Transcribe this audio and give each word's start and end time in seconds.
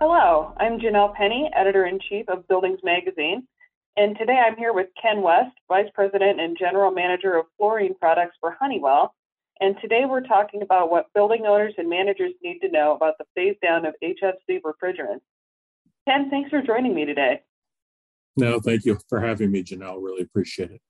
Hello, 0.00 0.54
I'm 0.58 0.78
Janelle 0.78 1.12
Penny, 1.12 1.50
editor 1.56 1.84
in 1.86 1.98
chief 1.98 2.28
of 2.28 2.46
Buildings 2.46 2.78
Magazine. 2.84 3.48
And 3.96 4.16
today 4.16 4.38
I'm 4.38 4.56
here 4.56 4.72
with 4.72 4.86
Ken 5.02 5.22
West, 5.22 5.50
Vice 5.66 5.88
President 5.92 6.40
and 6.40 6.56
General 6.56 6.92
Manager 6.92 7.36
of 7.36 7.46
Fluorine 7.58 7.96
Products 7.98 8.36
for 8.40 8.56
Honeywell. 8.60 9.12
And 9.58 9.74
today 9.82 10.04
we're 10.08 10.20
talking 10.20 10.62
about 10.62 10.92
what 10.92 11.12
building 11.16 11.46
owners 11.46 11.74
and 11.78 11.90
managers 11.90 12.30
need 12.44 12.60
to 12.60 12.70
know 12.70 12.94
about 12.94 13.14
the 13.18 13.24
phase 13.34 13.56
down 13.60 13.86
of 13.86 13.94
HFC 14.00 14.60
refrigerants. 14.60 15.22
Ken, 16.06 16.30
thanks 16.30 16.48
for 16.48 16.62
joining 16.62 16.94
me 16.94 17.04
today. 17.04 17.40
No, 18.36 18.60
thank 18.60 18.84
you 18.84 19.00
for 19.08 19.20
having 19.20 19.50
me, 19.50 19.64
Janelle. 19.64 20.00
Really 20.00 20.22
appreciate 20.22 20.70
it. 20.70 20.80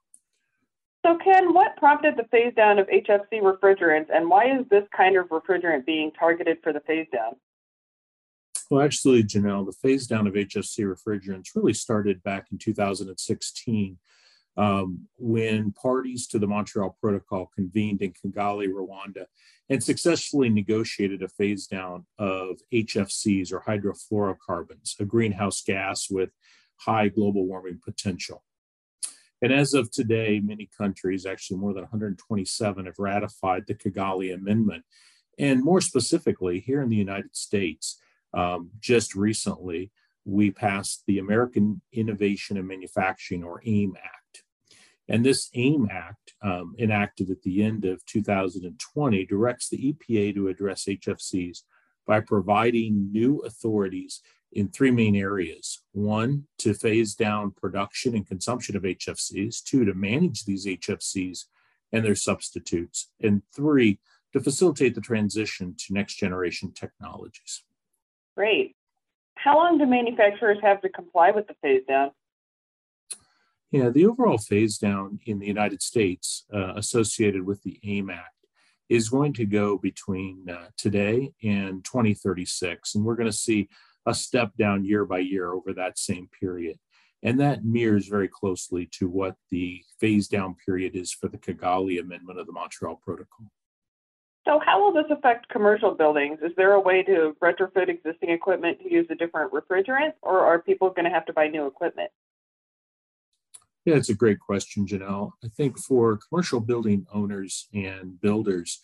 So, 1.07 1.17
Ken, 1.25 1.54
what 1.54 1.79
prompted 1.79 2.18
the 2.18 2.29
phase 2.31 2.53
down 2.54 2.79
of 2.79 2.86
HFC 2.89 3.40
refrigerants, 3.40 4.09
and 4.13 4.29
why 4.29 4.54
is 4.54 4.68
this 4.71 4.85
kind 4.95 5.17
of 5.17 5.29
refrigerant 5.29 5.86
being 5.86 6.11
targeted 6.13 6.59
for 6.63 6.75
the 6.75 6.81
phase 6.81 7.07
down? 7.11 7.36
Well, 8.71 8.82
actually, 8.82 9.22
Janelle, 9.22 9.64
the 9.64 9.72
phase 9.72 10.07
down 10.07 10.27
of 10.27 10.35
HFC 10.35 10.81
refrigerants 10.81 11.54
really 11.54 11.72
started 11.72 12.22
back 12.22 12.49
in 12.53 12.58
2016 12.58 13.99
um, 14.58 15.07
when 15.17 15.72
parties 15.72 16.27
to 16.27 16.39
the 16.39 16.46
Montreal 16.46 16.99
Protocol 17.00 17.50
convened 17.54 18.03
in 18.03 18.13
Kigali, 18.13 18.68
Rwanda, 18.68 19.27
and 19.71 19.82
successfully 19.82 20.50
negotiated 20.50 21.22
a 21.22 21.29
phase 21.29 21.67
down 21.67 22.04
of 22.18 22.58
HFCs 22.72 23.53
or 23.53 23.61
hydrofluorocarbons, 23.61 25.00
a 25.00 25.05
greenhouse 25.05 25.63
gas 25.63 26.08
with 26.11 26.30
high 26.77 27.08
global 27.08 27.46
warming 27.46 27.80
potential. 27.82 28.43
And 29.41 29.53
as 29.53 29.72
of 29.72 29.91
today, 29.91 30.41
many 30.41 30.69
countries, 30.77 31.25
actually 31.25 31.58
more 31.58 31.72
than 31.72 31.85
127, 31.85 32.86
have 32.86 32.98
ratified 32.98 33.64
the 33.66 33.75
Kigali 33.75 34.34
Amendment. 34.34 34.84
And 35.39 35.62
more 35.62 35.80
specifically, 35.80 36.58
here 36.61 36.83
in 36.83 36.89
the 36.89 36.97
United 36.97 37.36
States, 37.36 38.00
um, 38.34 38.70
just 38.80 39.14
recently, 39.14 39.90
we 40.24 40.50
passed 40.50 41.04
the 41.06 41.18
American 41.18 41.80
Innovation 41.92 42.56
and 42.56 42.68
Manufacturing, 42.68 43.42
or 43.42 43.62
AIM 43.64 43.94
Act. 43.96 44.44
And 45.08 45.24
this 45.24 45.48
AIM 45.54 45.88
Act, 45.90 46.34
um, 46.42 46.74
enacted 46.78 47.30
at 47.30 47.42
the 47.42 47.62
end 47.62 47.84
of 47.86 48.04
2020, 48.04 49.24
directs 49.24 49.68
the 49.68 49.94
EPA 49.94 50.34
to 50.34 50.48
address 50.48 50.84
HFCs 50.84 51.62
by 52.06 52.20
providing 52.20 53.10
new 53.10 53.38
authorities 53.40 54.20
in 54.52 54.68
three 54.68 54.90
main 54.90 55.16
areas. 55.16 55.82
One, 55.92 56.46
to 56.58 56.74
phase 56.74 57.14
down 57.14 57.52
production 57.52 58.14
and 58.14 58.26
consumption 58.26 58.76
of 58.76 58.82
HFCs. 58.82 59.62
Two, 59.62 59.84
to 59.84 59.94
manage 59.94 60.44
these 60.44 60.66
HFCs 60.66 61.44
and 61.92 62.04
their 62.04 62.14
substitutes. 62.14 63.10
And 63.22 63.42
three, 63.54 63.98
to 64.32 64.40
facilitate 64.40 64.94
the 64.94 65.00
transition 65.00 65.74
to 65.78 65.94
next 65.94 66.16
generation 66.16 66.72
technologies. 66.72 67.62
Great. 68.39 68.77
How 69.34 69.56
long 69.56 69.78
do 69.78 69.86
manufacturers 69.86 70.58
have 70.62 70.81
to 70.83 70.89
comply 70.89 71.33
with 71.33 71.48
the 71.48 71.56
phase 71.61 71.83
down? 71.89 72.12
Yeah, 73.72 73.89
the 73.89 74.06
overall 74.06 74.39
phase 74.39 74.78
down 74.78 75.19
in 75.27 75.41
the 75.41 75.48
United 75.48 75.83
States 75.83 76.45
uh, 76.55 76.75
associated 76.77 77.45
with 77.45 77.64
the 77.64 77.80
AIM 77.83 78.11
Act 78.11 78.47
is 78.89 79.08
going 79.08 79.33
to 79.33 79.45
go 79.45 79.77
between 79.77 80.48
uh, 80.48 80.69
today 80.77 81.33
and 81.42 81.84
2036. 81.84 82.95
And 82.95 83.05
we're 83.05 83.17
going 83.17 83.28
to 83.28 83.36
see 83.36 83.69
a 84.06 84.14
step 84.14 84.52
down 84.56 84.84
year 84.84 85.05
by 85.05 85.19
year 85.19 85.52
over 85.52 85.73
that 85.73 85.98
same 85.98 86.28
period. 86.41 86.78
And 87.25 87.41
that 87.41 87.64
mirrors 87.64 88.06
very 88.06 88.28
closely 88.28 88.89
to 88.92 89.08
what 89.08 89.34
the 89.50 89.83
phase 89.98 90.28
down 90.28 90.55
period 90.64 90.95
is 90.95 91.12
for 91.12 91.27
the 91.27 91.39
Kigali 91.39 92.00
Amendment 92.00 92.39
of 92.39 92.47
the 92.47 92.52
Montreal 92.52 93.00
Protocol. 93.05 93.50
So, 94.48 94.58
how 94.64 94.82
will 94.82 94.94
this 94.94 95.10
affect 95.10 95.50
commercial 95.50 95.91
buildings? 95.91 96.38
Is 96.41 96.52
there 96.56 96.72
a 96.72 96.80
way 96.80 97.02
to 97.02 97.36
retrofit 97.42 97.91
existing 97.91 98.30
equipment 98.30 98.78
to 98.80 98.90
use 98.90 99.06
a 99.10 99.14
different 99.14 99.52
refrigerant, 99.52 100.14
or 100.22 100.40
are 100.40 100.58
people 100.58 100.88
going 100.88 101.05
to 101.05 101.10
have 101.10 101.27
to 101.27 101.34
buy 101.34 101.48
new 101.48 101.66
equipment? 101.66 102.10
Yeah, 103.84 103.96
it's 103.96 104.08
a 104.08 104.14
great 104.14 104.40
question, 104.40 104.86
Janelle. 104.86 105.33
I 105.45 105.48
think 105.48 105.78
for 105.78 106.18
commercial 106.30 106.61
building 106.61 107.06
owners 107.12 107.68
and 107.74 108.18
builders, 108.23 108.80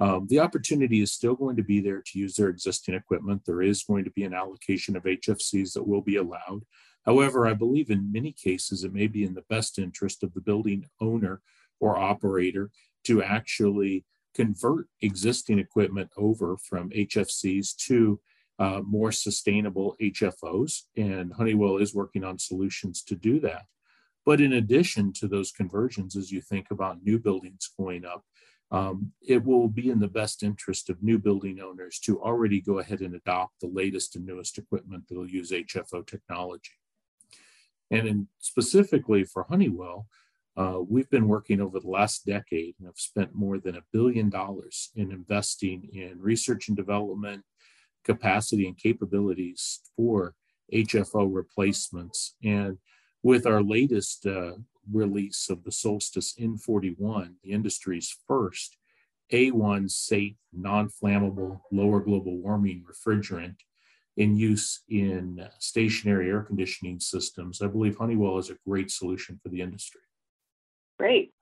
um, 0.00 0.26
the 0.28 0.40
opportunity 0.40 1.00
is 1.00 1.12
still 1.12 1.34
going 1.34 1.56
to 1.56 1.64
be 1.64 1.80
there 1.80 2.02
to 2.02 2.18
use 2.18 2.36
their 2.36 2.50
existing 2.50 2.94
equipment. 2.94 3.46
There 3.46 3.62
is 3.62 3.84
going 3.84 4.04
to 4.04 4.10
be 4.10 4.24
an 4.24 4.34
allocation 4.34 4.96
of 4.96 5.04
HFCs 5.04 5.72
that 5.72 5.88
will 5.88 6.02
be 6.02 6.16
allowed. 6.16 6.66
However, 7.06 7.46
I 7.46 7.54
believe 7.54 7.88
in 7.88 8.12
many 8.12 8.32
cases 8.32 8.84
it 8.84 8.92
may 8.92 9.06
be 9.06 9.24
in 9.24 9.32
the 9.32 9.44
best 9.48 9.78
interest 9.78 10.22
of 10.22 10.34
the 10.34 10.42
building 10.42 10.84
owner 11.00 11.40
or 11.80 11.96
operator 11.96 12.70
to 13.04 13.22
actually 13.22 14.04
convert 14.36 14.86
existing 15.00 15.58
equipment 15.58 16.10
over 16.16 16.56
from 16.58 16.90
HFCs 16.90 17.74
to 17.86 18.20
uh, 18.58 18.80
more 18.86 19.10
sustainable 19.12 19.96
HFOs. 20.00 20.82
And 20.96 21.32
Honeywell 21.32 21.78
is 21.78 21.94
working 21.94 22.22
on 22.22 22.38
solutions 22.38 23.02
to 23.04 23.14
do 23.14 23.40
that. 23.40 23.64
But 24.26 24.40
in 24.40 24.52
addition 24.54 25.12
to 25.14 25.28
those 25.28 25.52
conversions, 25.52 26.16
as 26.16 26.30
you 26.30 26.40
think 26.40 26.70
about 26.70 27.02
new 27.02 27.18
buildings 27.18 27.70
going 27.78 28.04
up, 28.04 28.24
um, 28.72 29.12
it 29.26 29.44
will 29.44 29.68
be 29.68 29.90
in 29.90 30.00
the 30.00 30.08
best 30.08 30.42
interest 30.42 30.90
of 30.90 31.02
new 31.02 31.18
building 31.18 31.60
owners 31.60 32.00
to 32.00 32.20
already 32.20 32.60
go 32.60 32.80
ahead 32.80 33.00
and 33.00 33.14
adopt 33.14 33.60
the 33.60 33.68
latest 33.68 34.16
and 34.16 34.26
newest 34.26 34.58
equipment 34.58 35.06
that 35.06 35.16
will 35.16 35.28
use 35.28 35.52
HFO 35.52 36.04
technology. 36.04 36.72
And 37.92 38.08
in, 38.08 38.28
specifically 38.40 39.22
for 39.24 39.44
Honeywell, 39.44 40.08
uh, 40.56 40.78
we've 40.88 41.10
been 41.10 41.28
working 41.28 41.60
over 41.60 41.78
the 41.78 41.88
last 41.88 42.24
decade 42.24 42.74
and 42.78 42.86
have 42.86 42.98
spent 42.98 43.34
more 43.34 43.58
than 43.58 43.76
a 43.76 43.84
billion 43.92 44.30
dollars 44.30 44.90
in 44.96 45.12
investing 45.12 45.88
in 45.92 46.18
research 46.18 46.68
and 46.68 46.76
development, 46.76 47.42
capacity, 48.04 48.66
and 48.66 48.78
capabilities 48.78 49.80
for 49.96 50.34
HFO 50.72 51.28
replacements. 51.30 52.34
And 52.42 52.78
with 53.22 53.46
our 53.46 53.62
latest 53.62 54.26
uh, 54.26 54.52
release 54.90 55.50
of 55.50 55.62
the 55.64 55.72
Solstice 55.72 56.34
N41, 56.40 57.34
the 57.42 57.52
industry's 57.52 58.16
first 58.26 58.78
A1 59.32 59.90
safe, 59.90 60.36
non 60.52 60.88
flammable, 60.88 61.60
lower 61.70 62.00
global 62.00 62.38
warming 62.38 62.84
refrigerant 62.90 63.56
in 64.16 64.36
use 64.36 64.82
in 64.88 65.46
stationary 65.58 66.30
air 66.30 66.42
conditioning 66.42 66.98
systems, 66.98 67.60
I 67.60 67.66
believe 67.66 67.98
Honeywell 67.98 68.38
is 68.38 68.48
a 68.48 68.56
great 68.66 68.90
solution 68.90 69.38
for 69.42 69.50
the 69.50 69.60
industry. 69.60 70.00
Great. 70.98 71.32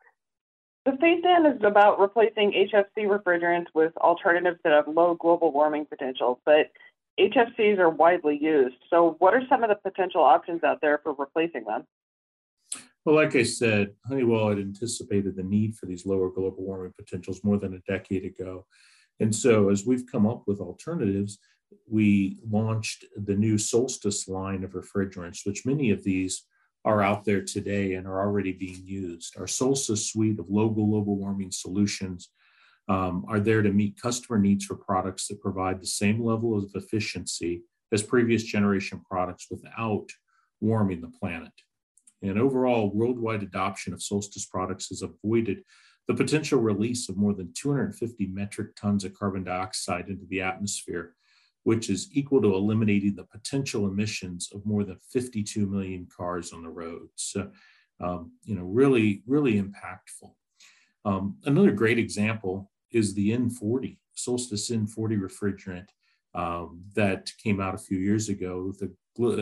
The 0.85 0.93
phase 1.01 1.23
down 1.23 1.47
is 1.47 1.63
about 1.65 1.99
replacing 1.99 2.53
HFC 2.53 3.07
refrigerants 3.07 3.67
with 3.75 3.97
alternatives 3.97 4.59
that 4.65 4.73
have 4.73 4.89
low 4.89 5.15
global 5.15 5.51
warming 5.51 5.87
potential, 5.87 6.41
but 6.45 6.71
HFCs 7.19 7.79
are 7.79 7.89
widely 7.89 8.39
used. 8.41 8.77
So, 8.91 9.17
what 9.19 9.35
are 9.35 9.43
some 9.49 9.63
of 9.63 9.71
the 9.71 9.77
potential 9.77 10.23
options 10.23 10.63
out 10.63 10.81
there 10.83 11.01
for 11.03 11.15
replacing 11.15 11.65
them? 11.65 11.85
Well, 13.05 13.15
like 13.15 13.37
I 13.37 13.45
said, 13.45 13.95
Honeywell 14.07 14.49
had 14.49 14.59
anticipated 14.59 15.37
the 15.37 15.43
need 15.43 15.77
for 15.77 15.87
these 15.87 16.07
lower 16.07 16.31
global 16.31 16.65
warming 16.65 16.93
potentials 16.99 17.45
more 17.45 17.59
than 17.59 17.75
a 17.75 17.91
decade 17.91 18.25
ago. 18.25 18.67
And 19.21 19.35
so, 19.35 19.71
as 19.71 19.87
we've 19.87 20.07
come 20.11 20.27
up 20.27 20.43
with 20.47 20.61
alternatives, 20.61 21.39
we 21.89 22.39
launched 22.51 23.05
the 23.17 23.35
new 23.35 23.59
Solstice 23.59 24.29
line 24.29 24.65
of 24.65 24.73
refrigerants, 24.73 25.47
which 25.47 25.67
many 25.67 25.91
of 25.91 26.03
these 26.03 26.45
are 26.85 27.03
out 27.03 27.25
there 27.25 27.43
today 27.43 27.95
and 27.95 28.07
are 28.07 28.21
already 28.21 28.53
being 28.53 28.83
used. 28.85 29.39
Our 29.39 29.47
Solstice 29.47 30.11
suite 30.11 30.39
of 30.39 30.51
low 30.51 30.69
global 30.69 31.17
warming 31.17 31.51
solutions 31.51 32.31
um, 32.89 33.25
are 33.29 33.41
there 33.41 33.63
to 33.63 33.73
meet 33.73 34.01
customer 34.01 34.39
needs 34.39 34.67
for 34.67 34.77
products 34.77 35.29
that 35.29 35.41
provide 35.41 35.81
the 35.81 35.87
same 35.87 36.23
level 36.23 36.57
of 36.57 36.71
efficiency 36.75 37.63
as 37.93 38.03
previous 38.03 38.43
generation 38.43 39.01
products 39.09 39.47
without 39.51 40.09
warming 40.61 41.01
the 41.01 41.13
planet. 41.19 41.53
And 42.23 42.39
overall, 42.39 42.91
worldwide 42.91 43.43
adoption 43.43 43.93
of 43.93 44.03
Solstice 44.03 44.47
products 44.47 44.89
has 44.89 45.03
avoided 45.03 45.63
the 46.07 46.15
potential 46.15 46.61
release 46.61 47.09
of 47.09 47.17
more 47.17 47.33
than 47.33 47.53
250 47.55 48.27
metric 48.27 48.77
tons 48.77 49.05
of 49.05 49.15
carbon 49.15 49.45
dioxide 49.45 50.09
into 50.09 50.27
the 50.27 50.43
atmosphere 50.43 51.15
which 51.65 51.91
is 51.91 52.09
equal 52.13 52.41
to 52.43 52.55
eliminating 52.55 53.17
the 53.17 53.25
potential 53.25 53.87
emissions 53.87 54.51
of 54.55 54.65
more 54.65 54.85
than 54.85 54.99
52 55.11 55.67
million 55.67 56.07
cars 56.15 56.53
on 56.53 56.63
the 56.63 56.69
road. 56.69 57.09
So, 57.17 57.51
um, 58.01 58.33
you 58.45 58.55
know, 58.55 58.65
really, 58.65 59.23
really 59.27 59.61
impactful. 59.61 60.33
Um, 61.05 61.39
another 61.45 61.73
great 61.73 61.99
example 61.99 62.71
is 62.93 63.15
the 63.15 63.31
N40, 63.31 63.99
Solstice 64.15 64.71
N40 64.71 65.19
refrigerant 65.19 65.87
um, 66.35 66.83
that 66.95 67.31
came 67.43 67.61
out 67.61 67.75
a 67.75 67.79
few 67.79 67.99
years 67.99 68.29
ago. 68.29 68.73
The, 68.79 68.93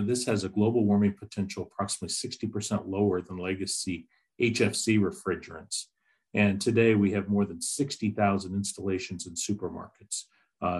this 0.01 0.25
has 0.27 0.45
a 0.45 0.49
global 0.49 0.85
warming 0.85 1.15
potential 1.15 1.65
approximately 1.71 2.15
60% 2.15 2.87
lower 2.87 3.21
than 3.21 3.37
legacy 3.37 4.07
HFC 4.41 4.99
refrigerants. 4.99 5.87
And 6.35 6.61
today 6.61 6.95
we 6.95 7.13
have 7.13 7.29
more 7.29 7.45
than 7.45 7.61
60,000 7.61 8.55
installations 8.55 9.27
in 9.27 9.35
supermarkets 9.35 10.25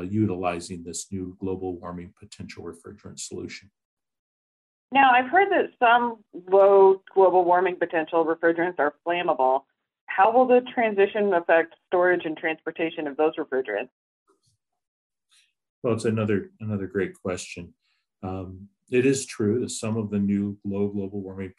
utilizing 0.09 0.83
this 0.85 1.11
new 1.11 1.37
global 1.41 1.79
warming 1.79 2.13
potential 2.19 2.65
refrigerant 2.65 3.19
solution. 3.19 3.71
Now, 4.93 5.11
I've 5.13 5.31
heard 5.31 5.49
that 5.51 5.71
some 5.79 6.23
low 6.51 7.03
global 7.15 7.45
warming 7.45 7.77
potential 7.77 8.25
refrigerants 8.27 8.79
are 8.79 8.95
flammable. 9.07 9.63
How 10.07 10.31
will 10.31 10.47
the 10.47 10.61
transition 10.75 11.33
affect 11.33 11.75
storage 11.87 12.27
and 12.27 12.37
transportation 12.37 13.07
of 13.07 13.17
those 13.17 13.33
refrigerants? 13.37 13.89
Well, 15.83 15.95
it's 15.95 16.05
another 16.05 16.51
another 16.61 16.87
great 16.87 17.15
question. 17.15 17.75
Um, 18.23 18.69
it 18.91 19.07
is 19.07 19.27
true 19.27 19.61
that 19.61 19.71
some 19.71 19.97
of 19.97 20.11
the 20.11 20.19
new 20.19 20.59
low 20.65 20.89
global 20.89 21.23
warming 21.23 21.55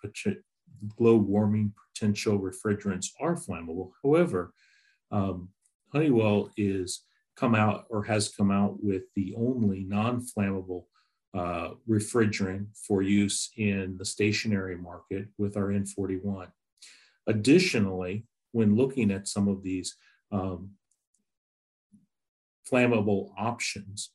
global 0.95 1.25
warming 1.25 1.73
potential 1.93 2.39
refrigerants 2.39 3.07
are 3.19 3.35
flammable. 3.35 3.91
However, 4.03 4.53
um, 5.11 5.49
Honeywell 5.91 6.51
is 6.55 7.03
come 7.35 7.55
out 7.55 7.85
or 7.89 8.03
has 8.03 8.29
come 8.29 8.51
out 8.51 8.83
with 8.83 9.03
the 9.15 9.33
only 9.37 9.83
non-flammable 9.83 10.85
uh, 11.33 11.71
refrigerant 11.89 12.67
for 12.75 13.01
use 13.01 13.51
in 13.57 13.97
the 13.97 14.05
stationary 14.05 14.77
market 14.77 15.27
with 15.37 15.57
our 15.57 15.69
N41. 15.69 16.47
Additionally, 17.27 18.25
when 18.51 18.75
looking 18.75 19.09
at 19.09 19.27
some 19.27 19.47
of 19.47 19.63
these 19.63 19.95
um, 20.31 20.71
flammable 22.71 23.31
options, 23.37 24.11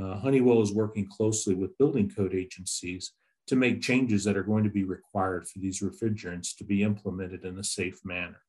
uh, 0.00 0.16
Honeywell 0.16 0.62
is 0.62 0.72
working 0.72 1.06
closely 1.06 1.54
with 1.54 1.76
building 1.76 2.10
code 2.10 2.34
agencies 2.34 3.12
to 3.48 3.56
make 3.56 3.82
changes 3.82 4.24
that 4.24 4.36
are 4.36 4.42
going 4.42 4.64
to 4.64 4.70
be 4.70 4.84
required 4.84 5.46
for 5.46 5.58
these 5.58 5.80
refrigerants 5.80 6.56
to 6.56 6.64
be 6.64 6.82
implemented 6.82 7.44
in 7.44 7.58
a 7.58 7.64
safe 7.64 8.00
manner. 8.04 8.40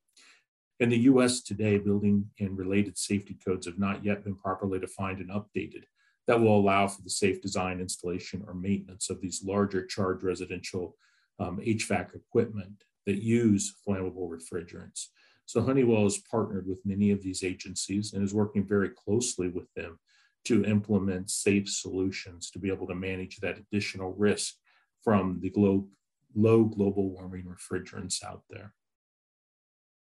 In 0.80 0.90
the 0.90 1.00
US 1.00 1.42
today, 1.42 1.78
building 1.78 2.30
and 2.40 2.58
related 2.58 2.98
safety 2.98 3.38
codes 3.46 3.66
have 3.68 3.80
not 3.80 4.04
yet 4.04 4.24
been 4.24 4.36
properly 4.36 4.80
defined 4.80 5.20
and 5.20 5.30
updated 5.30 5.84
that 6.28 6.40
will 6.40 6.58
allow 6.58 6.88
for 6.88 7.02
the 7.02 7.10
safe 7.10 7.42
design, 7.42 7.80
installation, 7.80 8.44
or 8.48 8.54
maintenance 8.54 9.10
of 9.10 9.22
these 9.22 9.44
larger 9.44 9.86
charged 9.86 10.24
residential 10.24 10.96
um, 11.40 11.60
HVAC 11.60 12.16
equipment 12.16 12.84
that 13.06 13.22
use 13.22 13.76
flammable 13.86 14.30
refrigerants. 14.30 15.08
So 15.46 15.62
Honeywell 15.62 16.04
has 16.04 16.20
partnered 16.20 16.68
with 16.68 16.86
many 16.86 17.12
of 17.12 17.22
these 17.22 17.44
agencies 17.44 18.14
and 18.14 18.24
is 18.24 18.34
working 18.34 18.66
very 18.66 18.90
closely 18.90 19.50
with 19.50 19.72
them 19.74 20.00
to 20.46 20.64
implement 20.66 21.30
safe 21.30 21.70
solutions 21.70 22.50
to 22.52 22.60
be 22.60 22.70
able 22.70 22.88
to 22.88 22.96
manage 22.96 23.38
that 23.38 23.58
additional 23.58 24.14
risk 24.14 24.56
from 25.04 25.40
the 25.42 25.50
glo- 25.50 25.88
low 26.36 26.64
global 26.64 27.10
warming 27.10 27.44
refrigerants 27.44 28.24
out 28.24 28.44
there. 28.50 28.74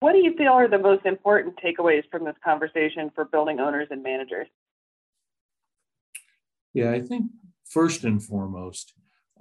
What 0.06 0.14
do 0.14 0.20
you 0.20 0.36
feel 0.36 0.52
are 0.52 0.68
the 0.68 0.78
most 0.78 1.04
important 1.08 1.56
takeaways 1.58 2.04
from 2.12 2.26
this 2.26 2.36
conversation 2.44 3.10
for 3.16 3.26
building 3.26 3.60
owners 3.60 3.88
and 3.90 4.04
managers? 4.04 4.46
Yeah, 6.76 6.92
I 6.92 7.02
think 7.02 7.32
first 7.68 8.04
and 8.04 8.24
foremost 8.24 8.94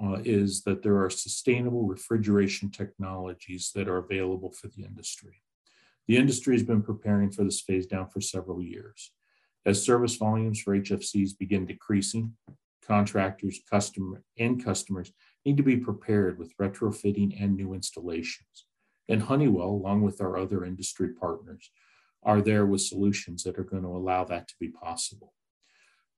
uh, 0.02 0.22
is 0.24 0.62
that 0.62 0.82
there 0.82 1.04
are 1.04 1.10
sustainable 1.10 1.86
refrigeration 1.86 2.70
technologies 2.70 3.72
that 3.74 3.88
are 3.88 3.98
available 3.98 4.52
for 4.52 4.68
the 4.68 4.84
industry. 4.84 5.42
The 6.08 6.16
industry 6.16 6.54
has 6.54 6.62
been 6.62 6.82
preparing 6.82 7.30
for 7.30 7.44
this 7.44 7.60
phase 7.60 7.84
down 7.84 8.08
for 8.08 8.22
several 8.22 8.62
years. 8.62 9.12
As 9.66 9.84
service 9.84 10.16
volumes 10.16 10.62
for 10.62 10.74
HFCs 10.74 11.36
begin 11.38 11.66
decreasing, 11.66 12.36
contractors, 12.82 13.60
customer, 13.70 14.22
and 14.38 14.64
customers 14.64 15.12
need 15.44 15.58
to 15.58 15.62
be 15.62 15.76
prepared 15.76 16.38
with 16.38 16.56
retrofitting 16.56 17.38
and 17.38 17.54
new 17.54 17.74
installations. 17.74 18.64
And 19.08 19.22
Honeywell, 19.22 19.68
along 19.68 20.02
with 20.02 20.20
our 20.20 20.36
other 20.38 20.64
industry 20.64 21.10
partners, 21.14 21.70
are 22.22 22.40
there 22.40 22.64
with 22.64 22.80
solutions 22.80 23.44
that 23.44 23.58
are 23.58 23.64
going 23.64 23.82
to 23.82 23.88
allow 23.88 24.24
that 24.24 24.48
to 24.48 24.54
be 24.58 24.68
possible. 24.68 25.34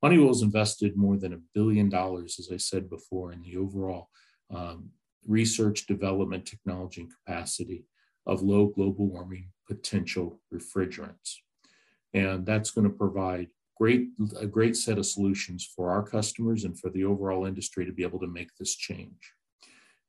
Honeywell's 0.02 0.42
invested 0.42 0.96
more 0.96 1.16
than 1.16 1.32
a 1.32 1.40
billion 1.54 1.88
dollars, 1.88 2.36
as 2.38 2.50
I 2.52 2.58
said 2.58 2.88
before, 2.88 3.32
in 3.32 3.42
the 3.42 3.56
overall 3.56 4.08
um, 4.54 4.90
research, 5.26 5.86
development, 5.86 6.46
technology, 6.46 7.00
and 7.00 7.12
capacity 7.12 7.84
of 8.26 8.42
low 8.42 8.66
global 8.66 9.08
warming 9.08 9.50
potential 9.66 10.40
refrigerants. 10.52 11.36
And 12.14 12.46
that's 12.46 12.70
going 12.70 12.88
to 12.88 12.94
provide 12.94 13.48
great, 13.76 14.08
a 14.38 14.46
great 14.46 14.76
set 14.76 14.98
of 14.98 15.06
solutions 15.06 15.68
for 15.74 15.90
our 15.90 16.02
customers 16.02 16.64
and 16.64 16.78
for 16.78 16.90
the 16.90 17.04
overall 17.04 17.46
industry 17.46 17.84
to 17.84 17.92
be 17.92 18.02
able 18.02 18.20
to 18.20 18.26
make 18.26 18.54
this 18.56 18.74
change. 18.76 19.32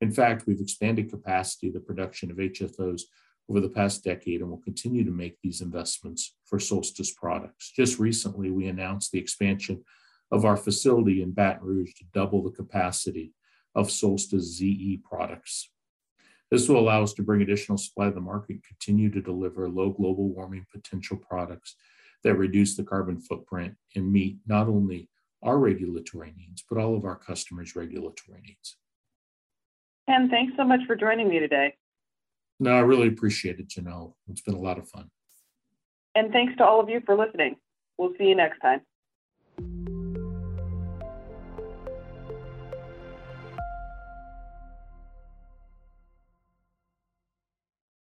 In 0.01 0.11
fact, 0.11 0.45
we've 0.45 0.61
expanded 0.61 1.09
capacity, 1.09 1.69
the 1.69 1.79
production 1.79 2.29
of 2.29 2.37
HFOs 2.37 3.03
over 3.49 3.61
the 3.61 3.69
past 3.69 4.03
decade 4.03 4.41
and 4.41 4.49
will 4.49 4.57
continue 4.57 5.03
to 5.03 5.11
make 5.11 5.37
these 5.41 5.61
investments 5.61 6.35
for 6.45 6.59
Solstice 6.59 7.13
products. 7.13 7.71
Just 7.75 7.97
recently, 7.97 8.51
we 8.51 8.67
announced 8.67 9.11
the 9.11 9.19
expansion 9.19 9.83
of 10.31 10.45
our 10.45 10.57
facility 10.57 11.21
in 11.21 11.31
Baton 11.31 11.65
Rouge 11.65 11.93
to 11.95 12.05
double 12.13 12.43
the 12.43 12.51
capacity 12.51 13.33
of 13.73 13.89
Solstice 13.89 14.57
ZE 14.57 15.01
products. 15.03 15.69
This 16.51 16.67
will 16.67 16.79
allow 16.79 17.03
us 17.03 17.13
to 17.13 17.23
bring 17.23 17.41
additional 17.41 17.77
supply 17.77 18.05
to 18.05 18.11
the 18.11 18.21
market 18.21 18.53
and 18.53 18.63
continue 18.63 19.09
to 19.11 19.21
deliver 19.21 19.69
low 19.69 19.89
global 19.89 20.29
warming 20.29 20.65
potential 20.71 21.17
products 21.17 21.75
that 22.23 22.35
reduce 22.35 22.75
the 22.75 22.83
carbon 22.83 23.19
footprint 23.19 23.75
and 23.95 24.11
meet 24.11 24.37
not 24.45 24.67
only 24.67 25.09
our 25.43 25.57
regulatory 25.57 26.33
needs, 26.35 26.63
but 26.69 26.79
all 26.79 26.95
of 26.95 27.05
our 27.05 27.15
customers' 27.15 27.75
regulatory 27.75 28.41
needs. 28.41 28.77
Ken, 30.07 30.29
thanks 30.29 30.53
so 30.55 30.63
much 30.63 30.79
for 30.87 30.95
joining 30.95 31.27
me 31.27 31.39
today. 31.39 31.75
No, 32.59 32.71
I 32.71 32.79
really 32.79 33.07
appreciate 33.07 33.59
it, 33.59 33.67
Janelle. 33.67 34.13
It's 34.29 34.41
been 34.41 34.55
a 34.55 34.59
lot 34.59 34.79
of 34.79 34.87
fun. 34.89 35.09
And 36.15 36.31
thanks 36.31 36.55
to 36.57 36.65
all 36.65 36.79
of 36.79 36.89
you 36.89 37.01
for 37.05 37.15
listening. 37.15 37.57
We'll 37.97 38.13
see 38.17 38.25
you 38.25 38.35
next 38.35 38.59
time. 38.59 38.81